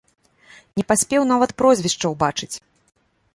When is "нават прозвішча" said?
1.33-2.05